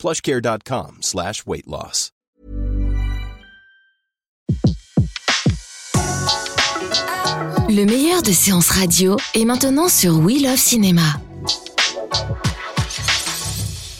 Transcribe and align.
plushcare.com 0.00 0.98
slash 1.02 1.44
weight 1.46 1.66
loss. 1.66 2.10
Le 7.68 7.84
meilleur 7.84 8.22
de 8.22 8.32
séances 8.32 8.70
radio 8.70 9.16
est 9.34 9.44
maintenant 9.44 9.88
sur 9.88 10.18
We 10.18 10.42
Love 10.42 10.56
Cinéma. 10.56 11.02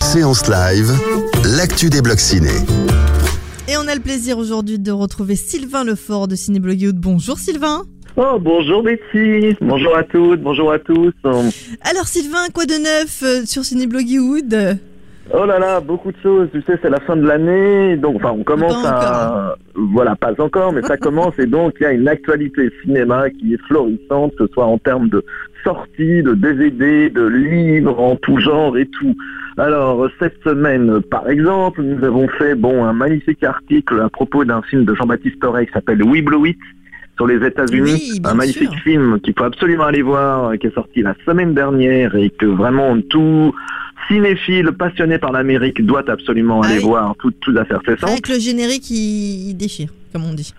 Séance 0.00 0.48
live, 0.48 0.90
l'actu 1.56 1.90
des 1.90 2.00
blocs 2.00 2.18
ciné. 2.18 2.50
Et 3.68 3.76
on 3.76 3.86
a 3.86 3.94
le 3.94 4.00
plaisir 4.00 4.38
aujourd'hui 4.38 4.78
de 4.78 4.90
retrouver 4.90 5.36
Sylvain 5.36 5.84
Lefort 5.84 6.26
de 6.26 6.34
Cinéblogioud. 6.34 6.96
Bonjour 6.96 7.38
Sylvain. 7.38 7.84
Oh, 8.16 8.38
bonjour 8.40 8.82
Betty, 8.82 9.54
bonjour 9.60 9.96
à 9.96 10.02
toutes, 10.02 10.40
bonjour 10.40 10.72
à 10.72 10.78
tous. 10.78 11.12
Alors 11.82 12.08
Sylvain, 12.08 12.48
quoi 12.52 12.66
de 12.66 12.74
neuf 12.74 13.22
euh, 13.22 13.44
sur 13.46 13.64
Cinéblogioud 13.64 14.80
Oh 15.32 15.46
là 15.46 15.60
là, 15.60 15.80
beaucoup 15.80 16.10
de 16.10 16.16
choses, 16.22 16.48
tu 16.52 16.60
sais, 16.62 16.76
c'est 16.82 16.90
la 16.90 16.98
fin 17.00 17.14
de 17.14 17.24
l'année, 17.26 17.96
donc 17.96 18.16
enfin 18.16 18.34
on 18.36 18.42
commence 18.42 18.84
à... 18.84 19.54
Voilà, 19.76 20.16
pas 20.16 20.32
encore, 20.38 20.72
mais 20.72 20.82
ça 20.82 20.96
commence 20.98 21.38
et 21.38 21.46
donc 21.46 21.74
il 21.80 21.84
y 21.84 21.86
a 21.86 21.92
une 21.92 22.08
actualité 22.08 22.70
cinéma 22.82 23.30
qui 23.30 23.54
est 23.54 23.62
florissante, 23.68 24.34
que 24.36 24.46
ce 24.46 24.52
soit 24.52 24.66
en 24.66 24.78
termes 24.78 25.08
de 25.08 25.24
sorties, 25.62 26.22
de 26.24 26.34
DVD, 26.34 27.10
de 27.10 27.22
livres 27.26 28.00
en 28.00 28.16
tout 28.16 28.38
genre 28.40 28.76
et 28.76 28.86
tout. 28.86 29.16
Alors 29.56 30.08
cette 30.18 30.42
semaine, 30.42 31.00
par 31.02 31.28
exemple, 31.28 31.82
nous 31.82 32.04
avons 32.04 32.26
fait 32.26 32.56
bon 32.56 32.84
un 32.84 32.92
magnifique 32.92 33.44
article 33.44 34.00
à 34.00 34.08
propos 34.08 34.44
d'un 34.44 34.62
film 34.62 34.84
de 34.84 34.94
Jean-Baptiste 34.94 35.38
Torre 35.40 35.60
qui 35.60 35.72
s'appelle 35.72 36.02
We 36.02 36.24
Blow 36.24 36.44
It 36.46 36.58
sur 37.16 37.26
les 37.28 37.46
États-Unis, 37.46 37.92
Oui, 38.14 38.20
un 38.24 38.34
magnifique 38.34 38.72
sûr. 38.72 38.82
film 38.82 39.20
qu'il 39.20 39.34
faut 39.36 39.44
absolument 39.44 39.84
aller 39.84 40.02
voir, 40.02 40.56
qui 40.58 40.66
est 40.66 40.74
sorti 40.74 41.02
la 41.02 41.14
semaine 41.24 41.54
dernière 41.54 42.16
et 42.16 42.30
que 42.30 42.46
vraiment 42.46 42.96
tout 43.10 43.54
cinéphile 44.10 44.72
passionné 44.72 45.18
par 45.18 45.32
l'Amérique 45.32 45.84
doit 45.84 46.08
absolument 46.10 46.60
Ah 46.62 46.66
aller 46.66 46.78
oui. 46.78 46.84
voir, 46.84 47.14
tout, 47.18 47.30
tout 47.40 47.52
cessantes. 47.86 48.10
Avec 48.10 48.28
le 48.28 48.38
générique, 48.38 48.90
il, 48.90 49.50
il 49.50 49.54
déchire, 49.54 49.88
comme 50.12 50.24
on 50.24 50.34
dit. 50.34 50.52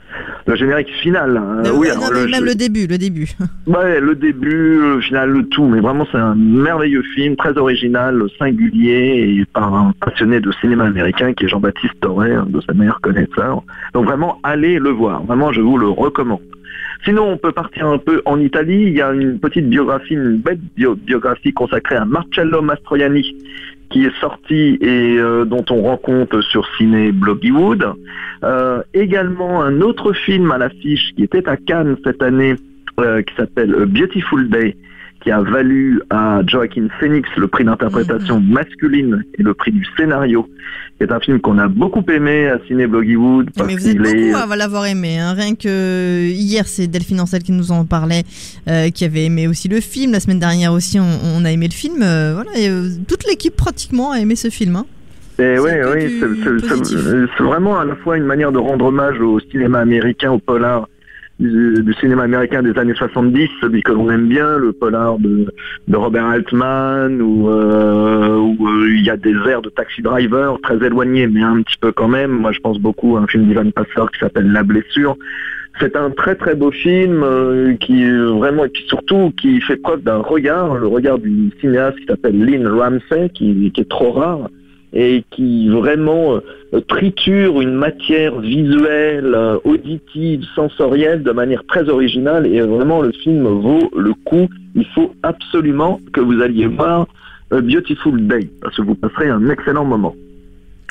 Le 0.48 0.56
générique 0.56 0.90
final, 1.02 1.38
hein, 1.38 1.62
Le- 1.64 1.74
oui, 1.74 1.88
non, 1.90 2.06
alors 2.08 2.12
mais 2.14 2.26
le- 2.26 2.32
même 2.32 2.46
le 2.46 2.56
début, 2.56 2.88
le 2.88 2.98
début. 2.98 3.30
Ouais, 3.68 4.00
le 4.02 4.16
début, 4.16 4.80
le 4.96 5.02
final, 5.02 5.30
le 5.30 5.44
tout, 5.48 5.66
mais 5.68 5.80
vraiment 5.82 6.06
c'est 6.12 6.18
un 6.18 6.36
merveilleux 6.36 7.04
film, 7.16 7.36
très 7.36 7.56
original, 7.58 8.22
singulier, 8.40 9.38
et 9.40 9.46
par 9.54 9.74
un 9.74 9.94
passionné 10.00 10.40
de 10.40 10.52
cinéma 10.62 10.86
américain 10.86 11.34
qui 11.34 11.46
est 11.46 11.48
Jean-Baptiste 11.48 11.94
Toré, 12.02 12.34
un 12.34 12.46
de 12.46 12.60
ses 12.62 12.74
meilleurs 12.74 13.02
connaisseurs. 13.02 13.64
Donc 13.94 14.06
vraiment, 14.06 14.40
allez 14.44 14.80
le 14.80 14.90
voir, 14.90 15.24
vraiment 15.24 15.52
je 15.54 15.62
vous 15.62 15.78
le 15.78 15.88
recommande. 15.90 16.40
Sinon, 17.04 17.32
on 17.32 17.38
peut 17.38 17.52
partir 17.52 17.88
un 17.88 17.98
peu 17.98 18.22
en 18.26 18.40
Italie, 18.40 18.84
il 18.84 18.94
y 18.94 19.02
a 19.02 19.12
une 19.12 19.40
petite 19.40 19.68
biographie, 19.68 20.14
une 20.14 20.38
belle 20.38 20.60
bio- 20.76 20.96
biographie 20.96 21.52
consacrée 21.52 21.96
à 21.96 22.06
Marcello 22.06 22.62
Mastroianni, 22.62 23.36
qui 23.90 24.06
est 24.06 24.20
sorti 24.20 24.78
et 24.82 25.18
euh, 25.18 25.44
dont 25.46 25.66
on 25.72 25.82
rencontre 25.82 26.42
sur 26.42 26.66
Ciné 26.78 27.12
Bloggywood. 27.12 27.94
Euh, 28.44 28.84
également 28.94 29.64
un 29.64 29.82
autre 29.82 30.14
film 30.14 30.52
à 30.52 30.58
l'affiche 30.58 31.12
qui 31.16 31.24
était 31.24 31.48
à 31.50 31.58
Cannes 31.58 31.98
cette 32.04 32.22
année, 32.22 32.56
euh, 33.00 33.22
qui 33.24 33.34
s'appelle 33.36 33.74
Beautiful 33.88 34.50
Day, 34.50 34.76
qui 35.22 35.32
a 35.32 35.42
valu 35.42 36.02
à 36.10 36.42
Joaquin 36.48 36.88
Phoenix 37.00 37.30
le 37.38 37.48
prix 37.48 37.64
d'interprétation 37.64 38.40
masculine 38.40 39.24
et 39.38 39.44
le 39.44 39.54
prix 39.54 39.72
du 39.72 39.86
scénario. 39.98 40.48
C'est 41.00 41.12
un 41.12 41.20
film 41.20 41.40
qu'on 41.40 41.58
a 41.58 41.68
beaucoup 41.68 42.04
aimé 42.12 42.48
à 42.48 42.60
Ciné 42.68 42.86
Bloggywood. 42.88 43.50
Mais 43.68 43.76
vous 43.76 43.88
êtes 43.88 43.96
est- 43.96 44.32
beaucoup 44.32 44.52
à 44.52 44.56
l'avoir 44.56 44.86
aimé. 44.86 45.20
hein. 45.20 45.34
Rien 45.34 45.56
que 45.56 46.28
hier, 46.30 46.68
c'est 46.68 46.88
Delphine 46.88 47.20
Ancel 47.22 47.42
qui 47.44 47.52
nous 47.52 47.72
en 47.72 47.86
parlait, 47.86 48.24
euh, 48.68 48.90
qui 48.90 49.06
avait 49.06 49.26
aimé 49.26 49.48
aussi 49.48 49.68
le 49.68 49.80
film. 49.80 50.12
La 50.12 50.20
semaine 50.20 50.40
dernière 50.40 50.74
aussi, 50.74 51.00
on, 51.00 51.20
on 51.36 51.46
a 51.46 51.52
aimé 51.52 51.68
le 51.68 51.74
film. 51.74 52.02
euh, 52.04 52.34
voilà, 52.36 52.52
et, 52.58 52.70
euh, 52.70 52.90
toute 53.08 53.28
l'équipe 53.28 53.56
pratiquement 53.56 54.12
a 54.12 54.20
aimé 54.20 54.36
ce 54.36 54.50
film. 54.50 54.76
hein. 54.76 54.86
Et 55.40 55.58
oui, 55.58 55.72
que 55.72 55.96
oui, 55.96 56.18
c'est 56.20 57.28
c'est 57.38 57.44
vraiment 57.44 57.80
à 57.80 57.86
la 57.86 57.96
fois 57.96 58.16
une 58.18 58.26
manière 58.26 58.52
de 58.52 58.60
rendre 58.60 58.86
hommage 58.86 59.20
au 59.20 59.40
cinéma 59.40 59.80
américain, 59.80 60.32
au 60.32 60.38
polar 60.40 60.88
du, 61.42 61.94
cinéma 62.00 62.24
américain 62.24 62.62
des 62.62 62.78
années 62.78 62.94
70, 62.94 63.50
celui 63.62 63.82
que 63.82 63.92
l'on 63.92 64.10
aime 64.12 64.28
bien, 64.28 64.58
le 64.58 64.72
polar 64.72 65.18
de, 65.18 65.48
Robert 65.92 66.26
Altman, 66.26 67.22
où, 67.22 67.50
euh, 67.50 68.38
où, 68.38 68.68
euh, 68.68 68.96
il 68.96 69.04
y 69.04 69.10
a 69.10 69.18
des 69.18 69.36
airs 69.50 69.62
de 69.62 69.70
Taxi 69.70 70.02
Driver, 70.02 70.60
très 70.62 70.76
éloignés, 70.86 71.28
mais 71.28 71.42
un 71.42 71.62
petit 71.64 71.78
peu 71.80 71.92
quand 71.92 72.08
même. 72.08 72.32
Moi, 72.32 72.52
je 72.52 72.60
pense 72.60 72.80
beaucoup 72.80 73.18
à 73.18 73.22
un 73.22 73.28
film 73.28 73.46
d'Ivan 73.46 73.72
Passer 73.72 74.08
qui 74.14 74.20
s'appelle 74.20 74.52
La 74.52 74.64
blessure. 74.64 75.18
C'est 75.80 75.96
un 75.96 76.12
très 76.12 76.36
très 76.36 76.54
beau 76.54 76.70
film 76.70 77.24
euh, 77.24 77.74
qui 77.76 78.06
vraiment 78.06 78.66
et 78.66 78.70
puis 78.70 78.84
surtout 78.88 79.32
qui 79.40 79.62
fait 79.62 79.78
preuve 79.78 80.04
d'un 80.04 80.18
regard, 80.18 80.76
le 80.76 80.86
regard 80.86 81.18
d'une 81.18 81.50
cinéaste 81.62 81.98
qui 81.98 82.06
s'appelle 82.06 82.38
Lynn 82.38 82.68
Ramsey, 82.68 83.30
qui 83.34 83.72
est 83.76 83.90
trop 83.90 84.12
rare 84.12 84.50
et 84.94 85.24
qui 85.32 85.70
vraiment 85.70 86.36
euh, 86.74 86.82
triture 86.88 87.62
une 87.62 87.74
matière 87.76 88.40
visuelle, 88.40 89.34
euh, 89.34 89.58
auditive, 89.64 90.44
sensorielle 90.56 91.24
de 91.24 91.32
manière 91.32 91.64
très 91.66 91.88
originale 91.90 92.46
et 92.46 92.60
vraiment 92.62 93.02
le 93.02 93.12
film 93.12 93.44
vaut 93.48 93.90
le 93.96 94.14
coup. 94.26 94.48
Il 94.76 94.86
faut 94.94 95.14
absolument 95.24 96.00
que 96.14 96.20
vous 96.22 96.42
alliez 96.42 96.68
voir 96.68 97.08
A 97.52 97.62
Beautiful 97.62 98.28
Day 98.28 98.50
parce 98.62 98.76
que 98.78 98.82
vous 98.82 98.96
passerez 98.96 99.30
un 99.30 99.50
excellent 99.50 99.86
moment. 99.86 100.16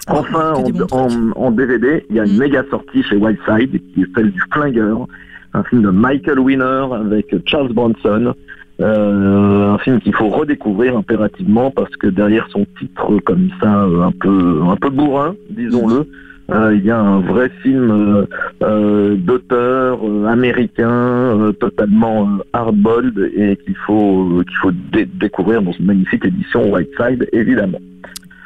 Enfin, 0.08 0.54
que 0.56 0.66
des 0.66 0.72
bons 0.72 0.84
en, 0.92 1.06
trucs. 1.08 1.36
en- 1.36 1.40
en 1.42 1.50
DVD, 1.50 2.04
il 2.10 2.16
y 2.16 2.20
a 2.20 2.24
une 2.24 2.34
Mm. 2.36 2.38
méga 2.38 2.64
sortie 2.70 3.02
chez 3.02 3.16
Whiteside 3.16 3.80
qui 3.94 4.02
est 4.02 4.06
celle 4.14 4.30
du 4.30 4.40
Flingueur, 4.52 5.06
un 5.52 5.62
film 5.64 5.82
de 5.82 5.90
Michael 5.90 6.38
Winner 6.40 6.86
avec 6.94 7.34
Charles 7.46 7.72
Bronson. 7.72 8.32
Euh, 8.80 9.74
un 9.74 9.78
film 9.78 10.00
qu'il 10.00 10.14
faut 10.14 10.28
redécouvrir 10.28 10.96
impérativement 10.96 11.70
parce 11.70 11.94
que 11.96 12.06
derrière 12.06 12.48
son 12.50 12.64
titre 12.78 13.18
comme 13.26 13.50
ça 13.60 13.84
euh, 13.84 14.02
un 14.02 14.12
peu 14.12 14.60
un 14.66 14.76
peu 14.76 14.88
bourrin, 14.88 15.34
disons-le, 15.50 16.08
euh, 16.50 16.74
il 16.74 16.84
y 16.84 16.90
a 16.90 16.98
un 16.98 17.20
vrai 17.20 17.50
film 17.62 18.26
euh, 18.62 19.16
d'auteur 19.16 19.98
américain 20.26 21.52
totalement 21.60 22.38
hardboiled 22.54 23.18
et 23.36 23.58
qu'il 23.64 23.76
faut 23.86 24.42
qu'il 24.46 24.56
faut 24.62 24.72
dé- 24.92 25.08
découvrir 25.14 25.60
dans 25.60 25.72
une 25.72 25.84
magnifique 25.86 26.24
édition 26.24 26.72
Whiteside 26.72 27.28
évidemment. 27.32 27.78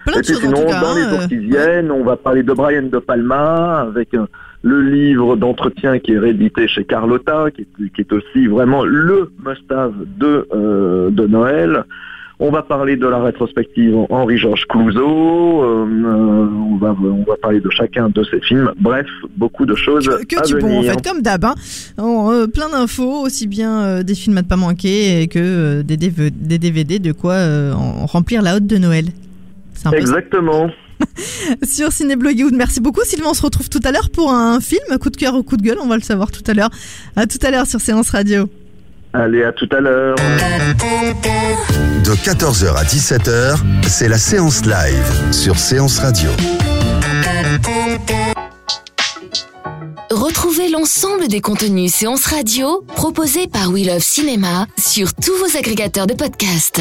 Plein 0.07 0.19
Et 0.19 0.23
puis 0.23 0.35
sinon, 0.35 0.65
dans 0.65 0.71
hein, 0.71 0.95
les 0.97 1.17
jours 1.17 1.29
qui 1.29 1.37
viennent, 1.39 1.91
on 1.91 2.05
va 2.05 2.17
parler 2.17 2.43
de 2.43 2.53
Brian 2.53 2.83
De 2.83 2.99
Palma 2.99 3.83
avec 3.89 4.13
euh, 4.15 4.27
le 4.65 4.81
livre 4.81 5.37
d'entretien 5.37 5.99
qui 5.99 6.13
est 6.15 6.19
réédité 6.19 6.67
chez 6.69 6.85
Carlotta, 6.85 7.47
qui 7.55 7.63
est, 7.63 7.93
qui 7.95 8.01
est 8.01 8.13
aussi 8.13 8.47
vraiment 8.47 8.83
le 8.85 9.31
must-have 9.45 9.93
de, 10.19 10.49
euh, 10.55 11.11
de 11.11 11.27
Noël. 11.27 11.85
On 12.41 12.51
va 12.51 12.63
parler 12.63 12.97
de 12.97 13.07
la 13.07 13.23
rétrospective 13.23 13.95
Henri-Georges 14.11 14.65
Clouzot. 14.69 15.63
euh, 15.63 15.87
euh, 15.87 16.47
on, 16.73 16.77
va, 16.79 16.97
on 17.01 17.23
va 17.29 17.37
parler 17.41 17.61
de 17.61 17.71
chacun 17.71 18.09
de 18.09 18.25
ces 18.25 18.41
films. 18.41 18.73
Bref, 18.81 19.07
beaucoup 19.37 19.67
de 19.67 19.75
choses 19.77 20.09
que, 20.09 20.25
que 20.25 20.41
à 20.41 20.43
du 20.47 20.55
bon 20.57 20.79
en 20.79 20.81
venir. 20.81 20.93
fait, 20.95 21.09
comme 21.09 21.21
d'hab. 21.23 21.45
hein. 21.45 21.55
Euh, 22.01 22.47
plein 22.49 22.71
d'infos, 22.71 23.21
aussi 23.25 23.47
bien 23.47 23.83
euh, 23.85 24.03
des 24.03 24.15
films 24.17 24.39
à 24.39 24.43
ne 24.43 24.47
pas 24.49 24.57
manquer 24.57 25.23
et 25.23 25.29
que 25.29 25.83
des, 25.83 25.97
DV 25.97 26.31
des 26.33 26.59
DVD 26.59 26.99
de 26.99 27.13
quoi 27.13 27.37
remplir 28.07 28.43
la 28.43 28.57
hotte 28.57 28.67
de 28.67 28.79
Noël. 28.79 29.05
Ça. 29.75 29.91
Sur 31.63 31.93
Cinéblogwood. 31.93 32.55
Merci 32.55 32.81
beaucoup 32.81 33.03
Sylvain, 33.05 33.31
on 33.31 33.35
se 33.35 33.43
retrouve 33.43 33.69
tout 33.69 33.81
à 33.85 33.93
l'heure 33.93 34.11
pour 34.11 34.33
un 34.33 34.61
film, 34.61 34.99
coup 35.01 35.11
de 35.11 35.17
cœur 35.17 35.35
ou 35.35 35.43
coup 35.43 35.57
de 35.57 35.63
gueule, 35.63 35.79
on 35.81 35.87
va 35.87 35.97
le 35.97 36.03
savoir 36.03 36.31
tout 36.31 36.43
à 36.47 36.55
l'heure. 36.55 36.71
À 37.17 37.27
tout 37.27 37.39
à 37.43 37.51
l'heure 37.51 37.67
sur 37.67 37.81
Séance 37.81 38.11
Radio. 38.11 38.49
Allez, 39.13 39.45
à 39.45 39.53
tout 39.53 39.69
à 39.71 39.81
l'heure. 39.81 40.17
De 42.05 42.11
14h 42.11 42.75
à 42.77 42.83
17h, 42.83 43.59
c'est 43.87 44.09
la 44.09 44.19
séance 44.19 44.65
live 44.67 45.33
sur 45.33 45.57
Séance 45.57 46.01
Radio. 46.01 46.29
Retrouvez 50.11 50.69
l'ensemble 50.69 51.29
des 51.29 51.41
contenus 51.41 51.93
séances 51.93 52.27
radio 52.27 52.85
proposés 52.95 53.47
par 53.47 53.71
We 53.71 53.87
Love 53.87 54.03
Cinéma 54.03 54.67
sur 54.77 55.15
tous 55.15 55.37
vos 55.37 55.57
agrégateurs 55.57 56.07
de 56.07 56.15
podcasts. 56.15 56.81